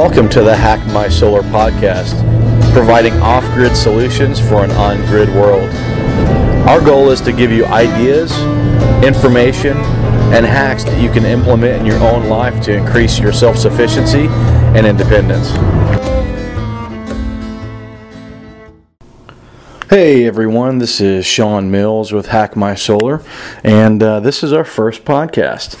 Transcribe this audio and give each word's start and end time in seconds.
Welcome 0.00 0.30
to 0.30 0.42
the 0.42 0.56
Hack 0.56 0.80
My 0.94 1.10
Solar 1.10 1.42
podcast, 1.42 2.18
providing 2.72 3.12
off 3.20 3.44
grid 3.52 3.76
solutions 3.76 4.40
for 4.40 4.64
an 4.64 4.70
on 4.70 4.96
grid 5.08 5.28
world. 5.28 5.68
Our 6.66 6.80
goal 6.80 7.10
is 7.10 7.20
to 7.20 7.32
give 7.32 7.52
you 7.52 7.66
ideas, 7.66 8.32
information, 9.04 9.76
and 10.32 10.46
hacks 10.46 10.84
that 10.84 11.02
you 11.02 11.10
can 11.10 11.26
implement 11.26 11.80
in 11.80 11.84
your 11.84 11.98
own 11.98 12.30
life 12.30 12.62
to 12.62 12.74
increase 12.74 13.18
your 13.18 13.30
self 13.30 13.58
sufficiency 13.58 14.26
and 14.74 14.86
independence. 14.86 15.50
Hey 19.90 20.24
everyone, 20.24 20.78
this 20.78 21.00
is 21.00 21.26
Shawn 21.26 21.68
Mills 21.68 22.12
with 22.12 22.26
Hack 22.26 22.54
My 22.54 22.76
Solar, 22.76 23.24
and 23.64 24.00
uh, 24.00 24.20
this 24.20 24.44
is 24.44 24.52
our 24.52 24.64
first 24.64 25.04
podcast. 25.04 25.76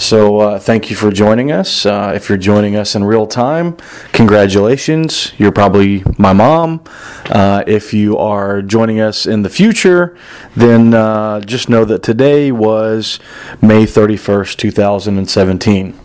So 0.00 0.38
uh, 0.38 0.58
thank 0.58 0.88
you 0.88 0.96
for 0.96 1.10
joining 1.10 1.52
us. 1.52 1.84
Uh, 1.84 2.12
if 2.14 2.30
you're 2.30 2.38
joining 2.38 2.74
us 2.74 2.94
in 2.94 3.04
real 3.04 3.26
time, 3.26 3.76
congratulations. 4.14 5.34
You're 5.36 5.52
probably 5.52 6.02
my 6.16 6.32
mom. 6.32 6.82
Uh, 7.26 7.62
if 7.66 7.92
you 7.92 8.16
are 8.16 8.62
joining 8.62 8.98
us 8.98 9.26
in 9.26 9.42
the 9.42 9.50
future, 9.50 10.16
then 10.56 10.94
uh, 10.94 11.40
just 11.40 11.68
know 11.68 11.84
that 11.84 12.02
today 12.02 12.50
was 12.50 13.20
May 13.60 13.84
31st, 13.84 14.56
2017. 14.56 16.00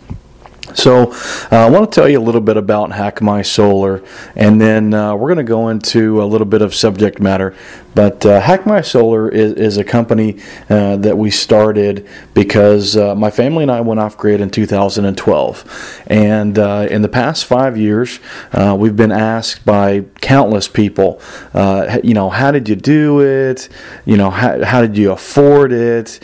So, 0.76 1.10
uh, 1.50 1.56
I 1.56 1.70
want 1.70 1.90
to 1.90 2.00
tell 2.00 2.06
you 2.06 2.18
a 2.18 2.22
little 2.22 2.42
bit 2.42 2.58
about 2.58 2.92
Hack 2.92 3.22
My 3.22 3.40
Solar, 3.40 4.04
and 4.34 4.60
then 4.60 4.92
uh, 4.92 5.16
we're 5.16 5.28
going 5.28 5.38
to 5.38 5.50
go 5.50 5.70
into 5.70 6.22
a 6.22 6.26
little 6.26 6.46
bit 6.46 6.60
of 6.60 6.74
subject 6.74 7.18
matter. 7.18 7.56
But 7.94 8.26
uh, 8.26 8.42
Hack 8.42 8.66
My 8.66 8.82
Solar 8.82 9.30
is, 9.30 9.54
is 9.54 9.78
a 9.78 9.84
company 9.84 10.38
uh, 10.68 10.96
that 10.96 11.16
we 11.16 11.30
started 11.30 12.06
because 12.34 12.94
uh, 12.94 13.14
my 13.14 13.30
family 13.30 13.62
and 13.62 13.72
I 13.72 13.80
went 13.80 14.00
off 14.00 14.18
grid 14.18 14.42
in 14.42 14.50
2012. 14.50 16.02
And 16.08 16.58
uh, 16.58 16.88
in 16.90 17.00
the 17.00 17.08
past 17.08 17.46
five 17.46 17.78
years, 17.78 18.20
we've 18.52 18.96
been 18.96 19.12
asked 19.12 19.64
by 19.64 20.04
countless 20.20 20.68
people, 20.68 21.22
you 21.54 22.12
know, 22.12 22.28
how 22.28 22.50
did 22.50 22.68
you 22.68 22.76
do 22.76 23.22
it? 23.22 23.70
You 24.04 24.18
know, 24.18 24.28
how, 24.28 24.62
how 24.62 24.82
did 24.82 24.98
you 24.98 25.12
afford 25.12 25.72
it? 25.72 26.20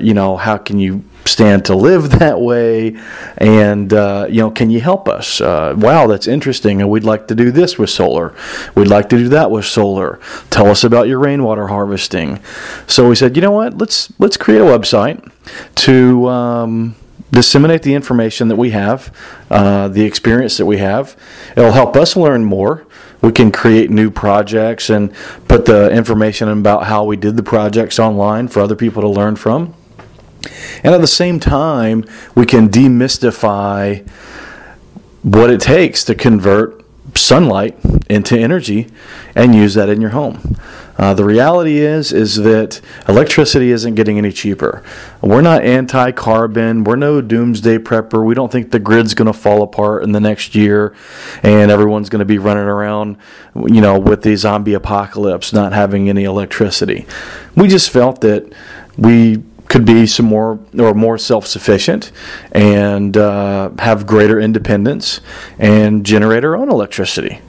you 0.00 0.14
know, 0.14 0.36
how 0.36 0.58
can 0.58 0.78
you 0.78 1.02
stand 1.26 1.64
to 1.66 1.74
live 1.74 2.10
that 2.18 2.40
way. 2.40 2.96
And 3.38 3.92
uh, 3.92 4.26
you 4.28 4.40
know 4.40 4.50
can 4.50 4.70
you 4.70 4.80
help 4.80 5.08
us? 5.08 5.40
Uh, 5.40 5.74
wow 5.76 6.06
that's 6.06 6.26
interesting. 6.26 6.80
And 6.80 6.90
we'd 6.90 7.04
like 7.04 7.28
to 7.28 7.34
do 7.34 7.50
this 7.50 7.78
with 7.78 7.90
solar. 7.90 8.34
We'd 8.74 8.88
like 8.88 9.08
to 9.10 9.16
do 9.16 9.28
that 9.30 9.50
with 9.50 9.64
solar. 9.64 10.20
Tell 10.50 10.68
us 10.68 10.84
about 10.84 11.08
your 11.08 11.18
rainwater 11.18 11.68
harvesting. 11.68 12.40
So 12.86 13.08
we 13.08 13.14
said 13.14 13.36
you 13.36 13.42
know 13.42 13.52
what? 13.52 13.78
Let's 13.78 14.12
let's 14.18 14.36
create 14.36 14.60
a 14.60 14.64
website 14.64 15.30
to 15.76 16.28
um, 16.28 16.96
disseminate 17.30 17.82
the 17.82 17.94
information 17.94 18.48
that 18.48 18.56
we 18.56 18.70
have 18.70 19.12
uh, 19.50 19.88
the 19.88 20.04
experience 20.04 20.56
that 20.56 20.66
we 20.66 20.78
have. 20.78 21.16
It'll 21.56 21.72
help 21.72 21.96
us 21.96 22.16
learn 22.16 22.44
more. 22.44 22.86
We 23.22 23.32
can 23.32 23.52
create 23.52 23.90
new 23.90 24.10
projects 24.10 24.90
and 24.90 25.14
put 25.48 25.64
the 25.64 25.90
information 25.90 26.48
about 26.48 26.84
how 26.84 27.04
we 27.04 27.16
did 27.16 27.36
the 27.36 27.42
projects 27.42 27.98
online 27.98 28.48
for 28.48 28.60
other 28.60 28.76
people 28.76 29.00
to 29.02 29.08
learn 29.08 29.36
from 29.36 29.74
and 30.82 30.94
at 30.94 31.00
the 31.00 31.06
same 31.06 31.40
time, 31.40 32.04
we 32.34 32.46
can 32.46 32.68
demystify 32.68 34.06
what 35.22 35.50
it 35.50 35.60
takes 35.60 36.04
to 36.04 36.14
convert 36.14 36.84
sunlight 37.14 37.78
into 38.10 38.38
energy 38.38 38.88
and 39.34 39.54
use 39.54 39.74
that 39.74 39.88
in 39.88 40.00
your 40.00 40.10
home. 40.10 40.58
Uh, 40.96 41.12
the 41.12 41.24
reality 41.24 41.78
is 41.78 42.12
is 42.12 42.36
that 42.36 42.80
electricity 43.08 43.72
isn't 43.72 43.94
getting 43.94 44.16
any 44.16 44.30
cheaper. 44.30 44.82
We're 45.20 45.40
not 45.40 45.64
anti-carbon. 45.64 46.84
We're 46.84 46.96
no 46.96 47.20
doomsday 47.20 47.78
prepper. 47.78 48.24
We 48.24 48.34
don't 48.34 48.52
think 48.52 48.70
the 48.70 48.78
grid's 48.78 49.14
going 49.14 49.26
to 49.26 49.32
fall 49.32 49.62
apart 49.62 50.04
in 50.04 50.12
the 50.12 50.20
next 50.20 50.54
year, 50.54 50.94
and 51.42 51.70
everyone's 51.70 52.08
going 52.08 52.20
to 52.20 52.24
be 52.24 52.38
running 52.38 52.64
around, 52.64 53.16
you 53.54 53.80
know, 53.80 53.98
with 53.98 54.22
the 54.22 54.36
zombie 54.36 54.74
apocalypse, 54.74 55.52
not 55.52 55.72
having 55.72 56.08
any 56.08 56.24
electricity. 56.24 57.06
We 57.56 57.66
just 57.66 57.90
felt 57.90 58.20
that 58.20 58.52
we 58.96 59.42
could 59.68 59.84
be 59.84 60.06
some 60.06 60.26
more 60.26 60.58
or 60.78 60.94
more 60.94 61.18
self-sufficient 61.18 62.12
and 62.52 63.16
uh, 63.16 63.70
have 63.78 64.06
greater 64.06 64.38
independence 64.38 65.20
and 65.58 66.04
generate 66.04 66.44
our 66.44 66.56
own 66.56 66.70
electricity. 66.70 67.40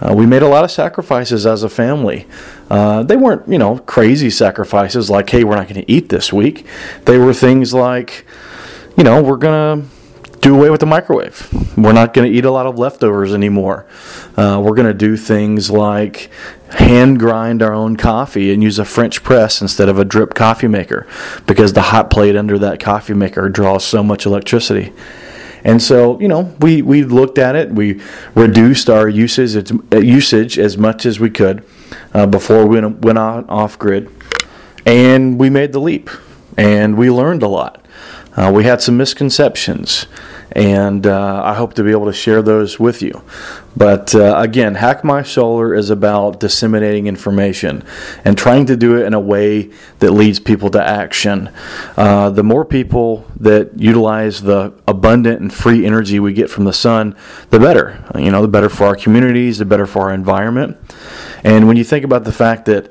Uh, 0.00 0.14
we 0.14 0.26
made 0.26 0.42
a 0.42 0.48
lot 0.48 0.64
of 0.64 0.70
sacrifices 0.70 1.46
as 1.46 1.62
a 1.62 1.68
family. 1.68 2.26
Uh, 2.70 3.02
they 3.02 3.16
weren't, 3.16 3.46
you 3.46 3.58
know, 3.58 3.78
crazy 3.80 4.30
sacrifices 4.30 5.10
like, 5.10 5.28
hey, 5.28 5.44
we're 5.44 5.56
not 5.56 5.68
going 5.68 5.80
to 5.80 5.90
eat 5.90 6.08
this 6.08 6.32
week. 6.32 6.66
They 7.04 7.18
were 7.18 7.34
things 7.34 7.74
like, 7.74 8.24
you 8.96 9.04
know, 9.04 9.22
we're 9.22 9.36
going 9.36 9.82
to 9.82 9.88
do 10.40 10.54
away 10.54 10.70
with 10.70 10.80
the 10.80 10.86
microwave. 10.86 11.48
We're 11.76 11.92
not 11.92 12.14
going 12.14 12.30
to 12.30 12.36
eat 12.36 12.44
a 12.44 12.50
lot 12.50 12.66
of 12.66 12.78
leftovers 12.78 13.34
anymore. 13.34 13.86
Uh, 14.36 14.60
we're 14.64 14.74
going 14.74 14.88
to 14.88 14.94
do 14.94 15.16
things 15.16 15.70
like 15.70 16.30
hand 16.70 17.18
grind 17.18 17.62
our 17.62 17.72
own 17.72 17.96
coffee 17.96 18.52
and 18.52 18.62
use 18.62 18.78
a 18.78 18.84
French 18.84 19.22
press 19.22 19.60
instead 19.60 19.88
of 19.88 19.98
a 19.98 20.04
drip 20.04 20.34
coffee 20.34 20.68
maker 20.68 21.06
because 21.46 21.72
the 21.72 21.82
hot 21.82 22.10
plate 22.10 22.36
under 22.36 22.58
that 22.58 22.80
coffee 22.80 23.14
maker 23.14 23.48
draws 23.48 23.84
so 23.84 24.02
much 24.02 24.24
electricity. 24.24 24.92
And 25.62 25.82
so, 25.82 26.18
you 26.20 26.28
know, 26.28 26.54
we, 26.60 26.80
we 26.80 27.04
looked 27.04 27.36
at 27.36 27.54
it. 27.54 27.70
We 27.70 28.00
reduced 28.34 28.88
our 28.88 29.08
usage 29.08 29.70
usage 29.92 30.58
as 30.58 30.78
much 30.78 31.04
as 31.04 31.20
we 31.20 31.28
could 31.28 31.64
uh, 32.14 32.26
before 32.26 32.66
we 32.66 32.80
went, 32.80 33.04
went 33.04 33.18
on 33.18 33.48
off 33.48 33.78
grid, 33.78 34.10
and 34.86 35.38
we 35.38 35.50
made 35.50 35.72
the 35.72 35.80
leap. 35.80 36.08
And 36.56 36.96
we 36.96 37.10
learned 37.10 37.42
a 37.42 37.48
lot. 37.48 37.79
Uh, 38.40 38.50
we 38.50 38.64
had 38.64 38.80
some 38.80 38.96
misconceptions 38.96 40.06
and 40.52 41.06
uh, 41.06 41.42
I 41.44 41.52
hope 41.52 41.74
to 41.74 41.84
be 41.84 41.90
able 41.90 42.06
to 42.06 42.12
share 42.12 42.40
those 42.40 42.80
with 42.80 43.02
you. 43.02 43.22
But 43.76 44.14
uh, 44.14 44.34
again, 44.38 44.76
Hack 44.76 45.04
My 45.04 45.22
Solar 45.22 45.74
is 45.74 45.90
about 45.90 46.40
disseminating 46.40 47.06
information 47.06 47.84
and 48.24 48.38
trying 48.38 48.64
to 48.66 48.78
do 48.78 48.96
it 48.96 49.04
in 49.04 49.12
a 49.12 49.20
way 49.20 49.70
that 49.98 50.12
leads 50.12 50.40
people 50.40 50.70
to 50.70 50.82
action. 50.82 51.50
Uh, 51.98 52.30
the 52.30 52.42
more 52.42 52.64
people 52.64 53.26
that 53.38 53.78
utilize 53.78 54.40
the 54.40 54.72
abundant 54.88 55.42
and 55.42 55.52
free 55.52 55.84
energy 55.84 56.18
we 56.18 56.32
get 56.32 56.48
from 56.48 56.64
the 56.64 56.72
sun, 56.72 57.14
the 57.50 57.60
better. 57.60 58.02
You 58.18 58.30
know, 58.30 58.40
the 58.40 58.48
better 58.48 58.70
for 58.70 58.86
our 58.86 58.96
communities, 58.96 59.58
the 59.58 59.66
better 59.66 59.86
for 59.86 60.08
our 60.08 60.14
environment. 60.14 60.78
And 61.44 61.68
when 61.68 61.76
you 61.76 61.84
think 61.84 62.06
about 62.06 62.24
the 62.24 62.32
fact 62.32 62.64
that 62.64 62.90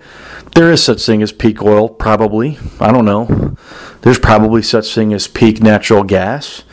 there 0.56 0.72
is 0.72 0.84
such 0.84 1.06
thing 1.06 1.22
as 1.22 1.32
peak 1.32 1.62
oil, 1.62 1.90
probably. 1.90 2.58
I 2.80 2.92
don't 2.92 3.06
know. 3.06 3.56
There's 4.02 4.20
probably 4.20 4.62
such 4.62 4.94
thing 4.94 5.14
as 5.14 5.28
peak 5.28 5.62
natural 5.62 6.04
gas 6.04 6.64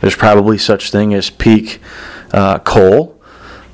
there's 0.00 0.16
probably 0.16 0.58
such 0.58 0.90
thing 0.90 1.14
as 1.14 1.30
peak 1.30 1.80
uh, 2.32 2.58
coal. 2.60 3.20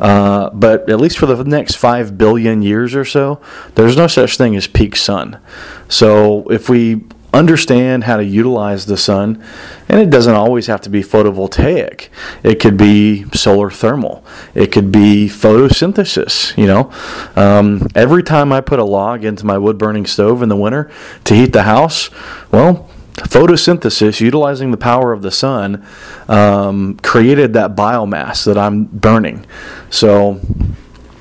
Uh, 0.00 0.50
but 0.50 0.89
at 0.91 0.99
least 0.99 1.19
for 1.19 1.27
the 1.27 1.45
next 1.45 1.77
five 1.77 2.19
billion 2.19 2.61
years 2.61 2.95
or 2.95 3.05
so, 3.05 3.41
there's 3.77 3.97
no 3.97 4.09
such 4.09 4.37
thing 4.37 4.56
as 4.56 4.67
peak 4.67 4.97
sun. 4.97 5.39
So 5.89 6.50
if 6.50 6.69
we 6.69 7.05
understand 7.33 8.05
how 8.05 8.17
to 8.17 8.25
utilize 8.25 8.87
the 8.87 8.97
sun, 8.97 9.43
and 9.89 10.00
it 10.00 10.11
doesn't 10.11 10.34
always 10.34 10.67
have 10.67 10.81
to 10.83 10.91
be 10.91 11.03
photovoltaic. 11.03 12.09
It 12.43 12.56
could 12.56 12.77
be 12.77 13.25
solar 13.33 13.71
thermal. 13.71 14.25
It 14.55 14.73
could 14.73 14.91
be 14.91 15.29
photosynthesis. 15.29 16.56
You 16.59 16.67
know, 16.67 16.93
um, 17.37 17.87
every 17.94 18.23
time 18.23 18.53
I 18.53 18.61
put 18.61 18.81
a 18.81 18.84
log 18.84 19.25
into 19.25 19.47
my 19.47 19.56
wood 19.56 19.79
burning 19.79 20.05
stove 20.05 20.43
in 20.43 20.49
the 20.49 20.56
winter 20.56 20.91
to 21.25 21.34
heat 21.34 21.53
the 21.53 21.62
house, 21.62 22.11
well, 22.50 22.91
photosynthesis, 23.15 24.21
utilizing 24.21 24.71
the 24.71 24.77
power 24.77 25.12
of 25.12 25.23
the 25.23 25.31
sun, 25.31 25.84
um, 26.28 26.99
created 27.03 27.53
that 27.55 27.77
biomass 27.77 28.45
that 28.45 28.59
I'm 28.59 28.84
burning. 28.84 29.47
So, 29.91 30.41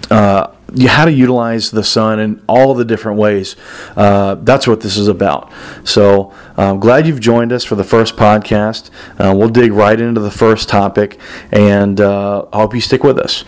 uh, 0.09 0.51
how 0.87 1.05
to 1.05 1.11
utilize 1.11 1.71
the 1.71 1.83
sun 1.83 2.19
in 2.19 2.41
all 2.47 2.73
the 2.73 2.85
different 2.85 3.17
ways. 3.17 3.55
Uh, 3.95 4.35
that's 4.35 4.67
what 4.67 4.81
this 4.81 4.97
is 4.97 5.07
about. 5.07 5.51
So 5.83 6.33
I'm 6.57 6.79
glad 6.79 7.07
you've 7.07 7.19
joined 7.19 7.51
us 7.51 7.63
for 7.63 7.75
the 7.75 7.83
first 7.83 8.15
podcast. 8.15 8.89
Uh, 9.19 9.35
we'll 9.35 9.49
dig 9.49 9.71
right 9.71 9.99
into 9.99 10.21
the 10.21 10.31
first 10.31 10.69
topic, 10.69 11.19
and 11.51 11.99
uh, 11.99 12.45
I 12.53 12.57
hope 12.57 12.73
you 12.73 12.81
stick 12.81 13.03
with 13.03 13.19
us. 13.19 13.43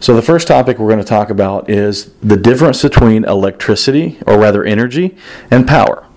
So 0.00 0.14
the 0.14 0.22
first 0.22 0.46
topic 0.46 0.78
we're 0.78 0.88
going 0.88 1.00
to 1.00 1.04
talk 1.04 1.30
about 1.30 1.68
is 1.68 2.12
the 2.22 2.36
difference 2.36 2.82
between 2.82 3.24
electricity, 3.24 4.18
or 4.26 4.38
rather 4.38 4.64
energy, 4.64 5.16
and 5.50 5.66
power 5.66 6.07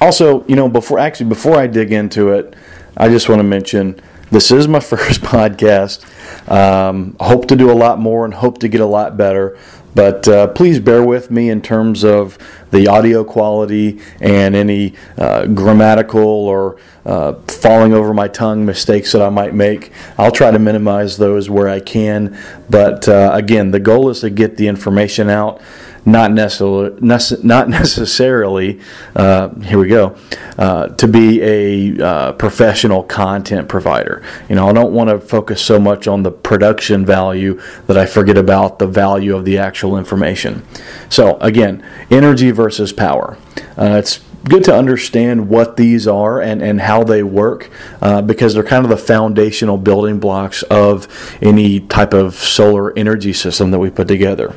also, 0.00 0.44
you 0.46 0.56
know, 0.56 0.68
before 0.68 0.98
actually 0.98 1.28
before 1.28 1.56
I 1.56 1.66
dig 1.66 1.92
into 1.92 2.30
it, 2.30 2.54
I 2.96 3.08
just 3.08 3.28
want 3.28 3.38
to 3.40 3.44
mention 3.44 4.00
this 4.30 4.50
is 4.50 4.68
my 4.68 4.80
first 4.92 5.20
podcast. 5.22 6.04
Um, 6.50 7.16
hope 7.20 7.46
to 7.48 7.56
do 7.56 7.70
a 7.70 7.74
lot 7.74 7.98
more 7.98 8.24
and 8.24 8.34
hope 8.34 8.58
to 8.58 8.68
get 8.68 8.80
a 8.80 8.86
lot 8.86 9.16
better. 9.16 9.58
But 9.94 10.28
uh, 10.28 10.48
please 10.48 10.78
bear 10.78 11.02
with 11.02 11.30
me 11.30 11.48
in 11.48 11.62
terms 11.62 12.04
of 12.04 12.36
the 12.70 12.86
audio 12.86 13.24
quality 13.24 14.02
and 14.20 14.54
any 14.54 14.92
uh, 15.16 15.46
grammatical 15.46 16.22
or 16.22 16.76
uh, 17.06 17.32
falling 17.48 17.94
over 17.94 18.12
my 18.12 18.28
tongue 18.28 18.66
mistakes 18.66 19.12
that 19.12 19.22
I 19.22 19.30
might 19.30 19.54
make. 19.54 19.92
I'll 20.18 20.30
try 20.30 20.50
to 20.50 20.58
minimize 20.58 21.16
those 21.16 21.48
where 21.48 21.70
I 21.70 21.80
can. 21.80 22.38
But 22.68 23.08
uh, 23.08 23.30
again, 23.32 23.70
the 23.70 23.80
goal 23.80 24.10
is 24.10 24.20
to 24.20 24.28
get 24.28 24.58
the 24.58 24.68
information 24.68 25.30
out 25.30 25.62
not 26.06 26.32
necessarily, 26.32 26.98
not 27.00 27.68
necessarily 27.68 28.80
uh, 29.16 29.50
here 29.56 29.78
we 29.78 29.88
go, 29.88 30.16
uh, 30.56 30.86
to 30.88 31.08
be 31.08 31.42
a 31.42 32.02
uh, 32.02 32.32
professional 32.32 33.02
content 33.02 33.68
provider. 33.68 34.22
You 34.48 34.54
know, 34.54 34.68
I 34.68 34.72
don't 34.72 34.92
want 34.92 35.10
to 35.10 35.20
focus 35.20 35.60
so 35.60 35.78
much 35.78 36.06
on 36.06 36.22
the 36.22 36.30
production 36.30 37.04
value 37.04 37.60
that 37.88 37.98
I 37.98 38.06
forget 38.06 38.38
about 38.38 38.78
the 38.78 38.86
value 38.86 39.36
of 39.36 39.44
the 39.44 39.58
actual 39.58 39.98
information. 39.98 40.64
So, 41.10 41.36
again, 41.38 41.84
energy 42.10 42.52
versus 42.52 42.92
power. 42.92 43.36
Uh, 43.76 43.96
it's 43.98 44.20
good 44.48 44.64
to 44.64 44.74
understand 44.74 45.48
what 45.48 45.76
these 45.76 46.06
are 46.06 46.40
and, 46.40 46.62
and 46.62 46.80
how 46.80 47.04
they 47.04 47.22
work 47.22 47.70
uh, 48.00 48.22
because 48.22 48.54
they're 48.54 48.62
kind 48.62 48.84
of 48.84 48.90
the 48.90 48.96
foundational 48.96 49.76
building 49.76 50.18
blocks 50.20 50.62
of 50.64 51.08
any 51.42 51.80
type 51.80 52.14
of 52.14 52.34
solar 52.34 52.96
energy 52.96 53.32
system 53.32 53.70
that 53.70 53.78
we 53.78 53.90
put 53.90 54.08
together. 54.08 54.54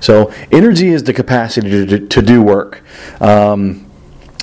So, 0.00 0.32
energy 0.50 0.88
is 0.88 1.04
the 1.04 1.12
capacity 1.12 1.86
to, 1.86 2.06
to 2.06 2.22
do 2.22 2.42
work. 2.42 2.82
Um, 3.20 3.91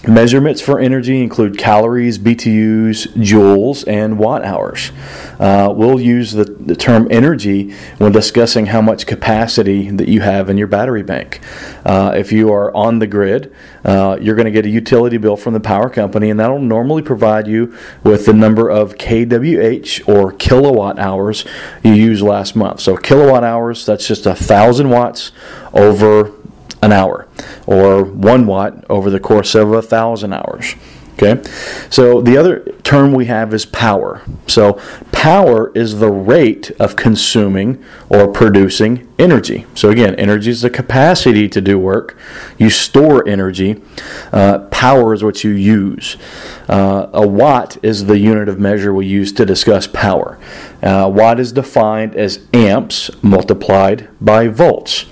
Measurements 0.07 0.61
for 0.61 0.79
energy 0.79 1.21
include 1.21 1.57
calories, 1.57 2.17
BTUs, 2.17 3.07
joules, 3.17 3.85
and 3.85 4.17
watt 4.17 4.45
hours. 4.45 4.93
Uh, 5.37 5.73
we'll 5.75 5.99
use 5.99 6.31
the, 6.31 6.45
the, 6.45 6.75
term 6.75 7.05
energy 7.11 7.73
when 7.97 8.13
discussing 8.13 8.67
how 8.67 8.81
much 8.81 9.05
capacity 9.05 9.89
that 9.91 10.07
you 10.07 10.21
have 10.21 10.49
in 10.49 10.57
your 10.57 10.67
battery 10.67 11.03
bank. 11.03 11.41
Uh, 11.85 12.13
if 12.15 12.31
you 12.31 12.51
are 12.51 12.73
on 12.73 12.99
the 12.99 13.07
grid, 13.07 13.53
uh, 13.83 14.17
you're 14.21 14.35
going 14.35 14.45
to 14.45 14.51
get 14.51 14.65
a 14.65 14.69
utility 14.69 15.17
bill 15.17 15.35
from 15.35 15.53
the 15.53 15.59
power 15.59 15.89
company, 15.89 16.29
and 16.29 16.39
that'll 16.39 16.59
normally 16.59 17.01
provide 17.01 17.45
you 17.45 17.75
with 18.01 18.25
the 18.25 18.33
number 18.33 18.69
of 18.69 18.95
kWh 18.95 20.07
or 20.07 20.31
kilowatt 20.31 20.97
hours 20.97 21.43
you 21.83 21.91
used 21.91 22.21
last 22.21 22.55
month. 22.55 22.79
So, 22.79 22.95
kilowatt 22.95 23.43
hours, 23.43 23.85
that's 23.85 24.07
just 24.07 24.25
a 24.25 24.33
thousand 24.33 24.91
watts 24.91 25.33
over 25.73 26.38
an 26.81 26.91
hour, 26.91 27.27
or 27.65 28.03
one 28.03 28.45
watt 28.45 28.83
over 28.89 29.09
the 29.09 29.19
course 29.19 29.55
of 29.55 29.71
a 29.71 29.81
thousand 29.81 30.33
hours. 30.33 30.75
Okay, 31.21 31.43
so 31.89 32.21
the 32.21 32.37
other 32.37 32.59
term 32.83 33.11
we 33.11 33.25
have 33.25 33.53
is 33.53 33.65
power. 33.65 34.21
So, 34.47 34.79
power 35.11 35.69
is 35.75 35.99
the 35.99 36.09
rate 36.09 36.71
of 36.79 36.95
consuming 36.95 37.83
or 38.07 38.29
producing 38.29 39.05
energy. 39.19 39.65
So, 39.75 39.89
again, 39.89 40.15
energy 40.15 40.49
is 40.49 40.61
the 40.61 40.69
capacity 40.69 41.49
to 41.49 41.59
do 41.59 41.77
work. 41.77 42.17
You 42.57 42.69
store 42.69 43.27
energy. 43.27 43.81
Uh, 44.31 44.59
power 44.71 45.13
is 45.13 45.21
what 45.21 45.43
you 45.43 45.51
use. 45.51 46.15
Uh, 46.69 47.09
a 47.11 47.27
watt 47.27 47.77
is 47.83 48.05
the 48.05 48.17
unit 48.17 48.47
of 48.47 48.57
measure 48.57 48.93
we 48.93 49.05
use 49.05 49.33
to 49.33 49.45
discuss 49.45 49.87
power. 49.87 50.39
Uh, 50.81 51.11
watt 51.13 51.37
is 51.37 51.51
defined 51.51 52.15
as 52.15 52.47
amps 52.53 53.11
multiplied 53.21 54.07
by 54.21 54.47
volts. 54.47 55.05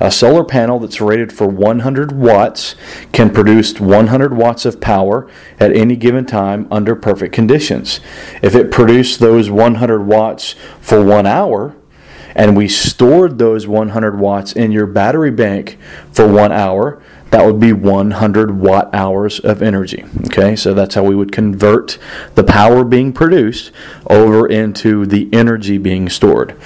A 0.00 0.10
solar 0.10 0.44
panel 0.44 0.78
that's 0.78 1.00
rated 1.00 1.32
for 1.32 1.46
100 1.46 2.12
watts 2.12 2.74
can 3.12 3.30
produce 3.30 3.78
100 3.78 4.34
watts 4.34 4.64
of 4.64 4.80
power 4.80 5.30
at 5.60 5.74
any 5.74 5.96
given 5.96 6.26
time 6.26 6.66
under 6.70 6.94
perfect 6.94 7.34
conditions. 7.34 8.00
If 8.42 8.54
it 8.54 8.70
produced 8.70 9.20
those 9.20 9.50
100 9.50 10.02
watts 10.02 10.54
for 10.80 11.04
one 11.04 11.26
hour, 11.26 11.74
and 12.34 12.56
we 12.56 12.66
stored 12.66 13.38
those 13.38 13.66
100 13.66 14.18
watts 14.18 14.52
in 14.52 14.72
your 14.72 14.86
battery 14.86 15.30
bank 15.30 15.78
for 16.12 16.26
one 16.26 16.50
hour, 16.50 17.02
that 17.30 17.44
would 17.46 17.60
be 17.60 17.72
100 17.72 18.58
watt 18.58 18.81
hours 18.92 19.40
of 19.40 19.62
energy. 19.62 20.04
Okay, 20.26 20.56
so 20.56 20.74
that's 20.74 20.94
how 20.94 21.04
we 21.04 21.14
would 21.14 21.32
convert 21.32 21.98
the 22.34 22.44
power 22.44 22.84
being 22.84 23.12
produced 23.12 23.70
over 24.08 24.46
into 24.46 25.06
the 25.06 25.28
energy 25.32 25.78
being 25.78 26.08
stored. 26.08 26.56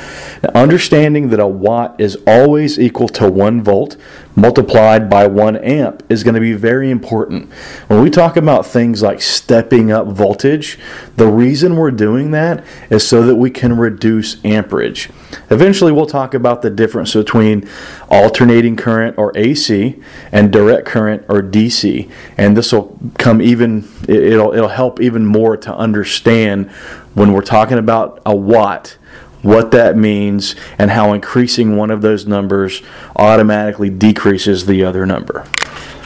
Now, 0.42 0.50
understanding 0.54 1.30
that 1.30 1.40
a 1.40 1.46
watt 1.46 2.00
is 2.00 2.16
always 2.26 2.78
equal 2.78 3.08
to 3.10 3.30
one 3.30 3.62
volt 3.62 3.96
multiplied 4.36 5.08
by 5.08 5.26
one 5.26 5.56
amp 5.56 6.02
is 6.10 6.22
going 6.22 6.34
to 6.34 6.40
be 6.40 6.52
very 6.52 6.90
important. 6.90 7.50
When 7.88 8.02
we 8.02 8.10
talk 8.10 8.36
about 8.36 8.66
things 8.66 9.02
like 9.02 9.22
stepping 9.22 9.90
up 9.90 10.06
voltage, 10.08 10.78
the 11.16 11.26
reason 11.26 11.76
we're 11.76 11.90
doing 11.90 12.30
that 12.32 12.64
is 12.90 13.08
so 13.08 13.22
that 13.22 13.36
we 13.36 13.50
can 13.50 13.78
reduce 13.78 14.44
amperage. 14.44 15.08
Eventually, 15.50 15.90
we'll 15.90 16.06
talk 16.06 16.34
about 16.34 16.62
the 16.62 16.70
difference 16.70 17.14
between 17.14 17.66
alternating 18.10 18.76
current 18.76 19.16
or 19.18 19.32
AC 19.36 20.00
and 20.30 20.52
direct 20.52 20.86
current 20.86 21.24
or 21.28 21.42
DC, 21.42 22.10
and 22.36 22.56
this 22.56 22.72
will 22.72 22.98
come 23.18 23.40
even 23.40 23.88
it'll 24.08 24.52
it'll 24.52 24.68
help 24.68 25.00
even 25.00 25.24
more 25.24 25.56
to 25.56 25.74
understand 25.74 26.70
when 27.14 27.32
we're 27.32 27.42
talking 27.42 27.78
about 27.78 28.20
a 28.26 28.34
watt 28.34 28.96
what 29.46 29.70
that 29.70 29.96
means, 29.96 30.56
and 30.76 30.90
how 30.90 31.12
increasing 31.12 31.76
one 31.76 31.90
of 31.90 32.02
those 32.02 32.26
numbers 32.26 32.82
automatically 33.14 33.88
decreases 33.88 34.66
the 34.66 34.82
other 34.82 35.06
number. 35.06 35.46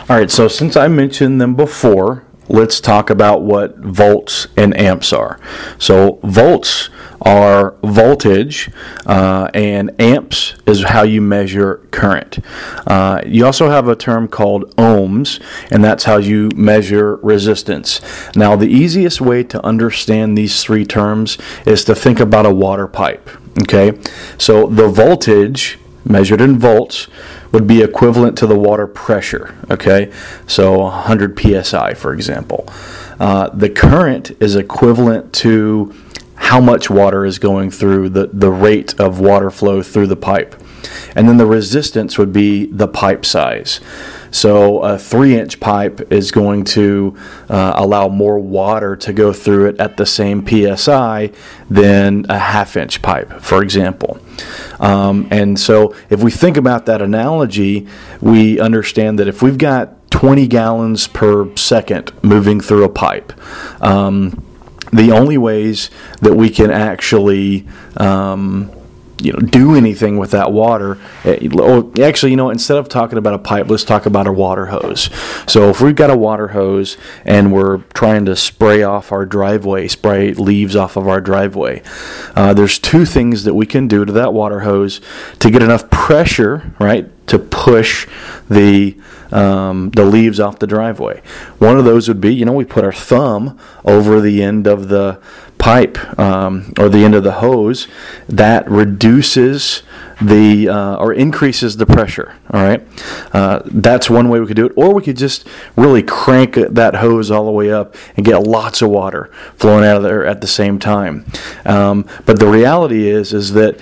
All 0.08 0.16
right, 0.16 0.30
so 0.30 0.46
since 0.46 0.76
I 0.76 0.88
mentioned 0.88 1.40
them 1.40 1.54
before, 1.54 2.24
let's 2.50 2.80
talk 2.80 3.10
about 3.10 3.42
what 3.42 3.76
volts 3.78 4.46
and 4.56 4.76
amps 4.76 5.12
are. 5.12 5.38
So, 5.78 6.18
volts 6.22 6.90
are 7.22 7.74
voltage, 7.82 8.70
uh, 9.06 9.50
and 9.52 9.90
amps 10.00 10.54
is 10.66 10.84
how 10.84 11.02
you 11.02 11.20
measure 11.20 11.86
current. 11.90 12.38
Uh, 12.86 13.20
you 13.26 13.44
also 13.44 13.68
have 13.68 13.88
a 13.88 13.96
term 13.96 14.26
called 14.26 14.74
ohms, 14.76 15.40
and 15.70 15.84
that's 15.84 16.04
how 16.04 16.16
you 16.16 16.48
measure 16.54 17.16
resistance. 17.16 18.00
Now, 18.34 18.56
the 18.56 18.68
easiest 18.68 19.20
way 19.20 19.44
to 19.44 19.64
understand 19.64 20.36
these 20.36 20.62
three 20.62 20.84
terms 20.84 21.36
is 21.66 21.84
to 21.84 21.94
think 21.94 22.20
about 22.20 22.46
a 22.46 22.54
water 22.54 22.86
pipe. 22.86 23.28
Okay, 23.62 24.00
so 24.38 24.66
the 24.66 24.88
voltage 24.88 25.78
measured 26.04 26.40
in 26.40 26.58
volts 26.58 27.08
would 27.52 27.66
be 27.66 27.82
equivalent 27.82 28.38
to 28.38 28.46
the 28.46 28.58
water 28.58 28.86
pressure. 28.86 29.54
Okay, 29.70 30.12
so 30.46 30.80
100 30.80 31.38
psi, 31.38 31.94
for 31.94 32.12
example. 32.12 32.66
Uh, 33.18 33.48
the 33.50 33.68
current 33.68 34.30
is 34.40 34.56
equivalent 34.56 35.32
to 35.32 35.94
how 36.36 36.60
much 36.60 36.88
water 36.88 37.26
is 37.26 37.38
going 37.38 37.70
through, 37.70 38.08
the, 38.08 38.28
the 38.32 38.50
rate 38.50 38.98
of 38.98 39.20
water 39.20 39.50
flow 39.50 39.82
through 39.82 40.06
the 40.06 40.16
pipe. 40.16 40.56
And 41.14 41.28
then 41.28 41.36
the 41.36 41.46
resistance 41.46 42.16
would 42.16 42.32
be 42.32 42.66
the 42.66 42.88
pipe 42.88 43.26
size. 43.26 43.80
So 44.30 44.80
a 44.82 44.98
three 44.98 45.36
inch 45.36 45.60
pipe 45.60 46.10
is 46.12 46.30
going 46.30 46.64
to 46.64 47.16
uh, 47.48 47.74
allow 47.76 48.08
more 48.08 48.38
water 48.38 48.96
to 48.96 49.12
go 49.12 49.32
through 49.32 49.68
it 49.68 49.80
at 49.80 49.96
the 49.96 50.06
same 50.06 50.46
psi 50.46 51.30
than 51.68 52.26
a 52.28 52.38
half 52.38 52.76
inch 52.76 53.02
pipe, 53.02 53.40
for 53.42 53.62
example. 53.62 54.18
Um, 54.78 55.28
and 55.30 55.58
so 55.58 55.94
if 56.08 56.22
we 56.22 56.30
think 56.30 56.56
about 56.56 56.86
that 56.86 57.02
analogy, 57.02 57.86
we 58.20 58.58
understand 58.60 59.18
that 59.18 59.28
if 59.28 59.42
we've 59.42 59.58
got 59.58 60.10
20 60.10 60.46
gallons 60.48 61.06
per 61.06 61.54
second 61.56 62.12
moving 62.22 62.60
through 62.60 62.84
a 62.84 62.88
pipe, 62.88 63.32
um, 63.82 64.44
the 64.92 65.12
only 65.12 65.38
ways 65.38 65.90
that 66.20 66.34
we 66.34 66.50
can 66.50 66.70
actually 66.70 67.66
um, 67.96 68.70
you 69.20 69.32
know 69.32 69.38
do 69.38 69.74
anything 69.74 70.18
with 70.18 70.30
that 70.30 70.52
water 70.52 70.98
eh, 71.24 71.48
actually 72.02 72.30
you 72.30 72.36
know 72.36 72.50
instead 72.50 72.76
of 72.76 72.88
talking 72.88 73.18
about 73.18 73.34
a 73.34 73.38
pipe 73.38 73.68
let's 73.68 73.84
talk 73.84 74.06
about 74.06 74.26
a 74.26 74.32
water 74.32 74.66
hose 74.66 75.10
so 75.46 75.68
if 75.68 75.80
we've 75.80 75.96
got 75.96 76.10
a 76.10 76.16
water 76.16 76.48
hose 76.48 76.96
and 77.24 77.52
we're 77.52 77.78
trying 77.94 78.24
to 78.24 78.34
spray 78.34 78.82
off 78.82 79.12
our 79.12 79.26
driveway 79.26 79.86
spray 79.88 80.32
leaves 80.34 80.74
off 80.74 80.96
of 80.96 81.06
our 81.06 81.20
driveway 81.20 81.82
uh, 82.36 82.54
there's 82.54 82.78
two 82.78 83.04
things 83.04 83.44
that 83.44 83.54
we 83.54 83.66
can 83.66 83.88
do 83.88 84.04
to 84.04 84.12
that 84.12 84.32
water 84.32 84.60
hose 84.60 85.00
to 85.38 85.50
get 85.50 85.62
enough 85.62 85.88
pressure 85.90 86.74
right 86.78 87.10
to 87.26 87.38
push 87.38 88.08
the 88.48 88.96
um, 89.32 89.90
the 89.90 90.04
leaves 90.04 90.40
off 90.40 90.58
the 90.58 90.66
driveway. 90.66 91.22
One 91.58 91.78
of 91.78 91.84
those 91.84 92.08
would 92.08 92.20
be, 92.20 92.34
you 92.34 92.44
know, 92.44 92.52
we 92.52 92.64
put 92.64 92.84
our 92.84 92.92
thumb 92.92 93.58
over 93.84 94.20
the 94.20 94.42
end 94.42 94.66
of 94.66 94.88
the 94.88 95.20
pipe 95.60 96.18
um, 96.18 96.72
or 96.78 96.88
the 96.88 97.04
end 97.04 97.14
of 97.14 97.22
the 97.22 97.32
hose. 97.32 97.86
That 98.28 98.68
reduces 98.68 99.82
the 100.20 100.68
uh, 100.68 100.96
or 100.96 101.12
increases 101.12 101.76
the 101.76 101.86
pressure. 101.86 102.34
All 102.50 102.62
right, 102.62 102.86
uh, 103.32 103.62
that's 103.66 104.10
one 104.10 104.28
way 104.28 104.40
we 104.40 104.46
could 104.46 104.56
do 104.56 104.66
it. 104.66 104.72
Or 104.74 104.92
we 104.92 105.02
could 105.02 105.16
just 105.16 105.46
really 105.76 106.02
crank 106.02 106.54
that 106.54 106.96
hose 106.96 107.30
all 107.30 107.44
the 107.44 107.52
way 107.52 107.70
up 107.70 107.94
and 108.16 108.26
get 108.26 108.42
lots 108.42 108.82
of 108.82 108.90
water 108.90 109.30
flowing 109.56 109.84
out 109.84 109.96
of 109.96 110.02
there 110.02 110.26
at 110.26 110.40
the 110.40 110.46
same 110.46 110.78
time. 110.78 111.24
Um, 111.64 112.06
but 112.26 112.38
the 112.38 112.48
reality 112.48 113.08
is, 113.08 113.32
is 113.32 113.52
that 113.52 113.78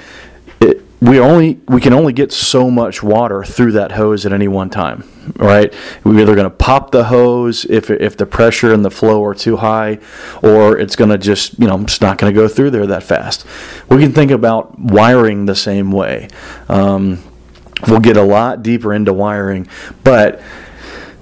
we 1.01 1.21
only 1.21 1.61
we 1.69 1.81
can 1.81 1.93
only 1.93 2.13
get 2.13 2.33
so 2.33 2.71
much 2.71 3.03
water 3.03 3.45
through 3.45 3.73
that 3.73 3.93
hose 3.93 4.27
at 4.27 4.33
any 4.33 4.49
one 4.49 4.71
time 4.71 5.05
right? 5.37 5.73
We're 6.05 6.21
either 6.21 6.35
going 6.35 6.45
to 6.45 6.51
pop 6.51 6.91
the 6.91 7.05
hose 7.05 7.65
if 7.67 7.91
if 7.91 8.17
the 8.17 8.27
pressure 8.27 8.73
and 8.73 8.85
the 8.85 8.91
flow 8.91 9.25
are 9.25 9.35
too 9.35 9.57
high 9.57 9.99
or 10.43 10.79
it's 10.79 10.97
going 10.97 11.11
to 11.11 11.19
just 11.19 11.59
you 11.59 11.67
know 11.67 11.81
it's 11.81 12.01
not 12.01 12.19
going 12.19 12.33
to 12.33 12.39
go 12.39 12.49
through 12.49 12.71
there 12.71 12.87
that 12.87 13.03
fast. 13.03 13.47
We 13.89 13.99
can 13.99 14.13
think 14.13 14.31
about 14.31 14.79
wiring 14.79 15.47
the 15.47 15.57
same 15.57 15.93
way. 15.93 16.29
Um, 16.69 17.23
we'll 17.87 18.01
get 18.01 18.17
a 18.17 18.23
lot 18.23 18.63
deeper 18.63 18.93
into 18.93 19.13
wiring 19.13 19.69
but 20.03 20.43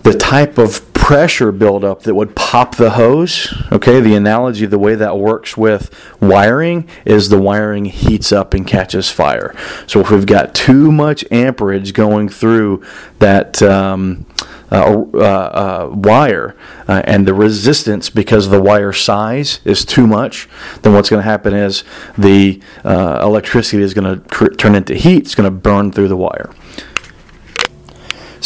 the 0.05 0.15
type 0.15 0.57
of 0.57 0.93
pressure 1.07 1.53
buildup 1.53 2.03
that 2.03 2.17
would 2.17 2.35
pop 2.35 2.75
the 2.75 2.91
hose. 2.91 3.55
Okay, 3.71 4.01
the 4.01 4.17
analogy, 4.17 4.65
of 4.65 4.73
the 4.73 4.79
way 4.79 4.97
that 4.97 5.17
works 5.17 5.57
with 5.57 5.95
wiring 6.21 6.89
is 7.05 7.29
the 7.29 7.41
wiring 7.41 7.85
heats 7.85 8.33
up 8.33 8.53
and 8.55 8.67
catches 8.67 9.09
fire. 9.09 9.55
So 9.87 10.01
if 10.01 10.11
we've 10.11 10.27
got 10.27 10.53
too 10.53 10.91
much 10.91 11.25
amperage 11.31 11.93
going 11.93 12.29
through 12.29 12.85
that 13.21 13.63
um, 13.63 14.27
uh, 14.73 15.05
uh, 15.15 15.19
uh, 15.19 15.91
wire 15.95 16.57
uh, 16.89 17.03
and 17.05 17.25
the 17.25 17.35
resistance 17.35 18.11
because 18.11 18.49
the 18.49 18.61
wire 18.61 18.93
size 18.93 19.61
is 19.65 19.85
too 19.85 20.09
much, 20.09 20.49
then 20.83 20.93
what's 20.93 21.09
going 21.09 21.23
to 21.23 21.31
happen 21.31 21.55
is 21.55 21.85
the 22.19 22.61
uh, 22.83 23.21
electricity 23.23 23.81
is 23.81 23.95
going 23.95 24.13
to 24.13 24.29
cr- 24.29 24.55
turn 24.55 24.75
into 24.75 24.97
heat. 24.97 25.19
It's 25.19 25.37
going 25.37 25.49
to 25.49 25.57
burn 25.57 25.93
through 25.93 26.09
the 26.09 26.17
wire. 26.17 26.51